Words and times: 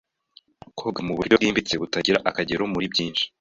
koga 0.77 0.99
muburyo 1.07 1.33
bwimbitse 1.35 1.73
butagira 1.81 2.17
akagero 2.29 2.63
muri 2.73 2.85
byinshi 2.93 3.23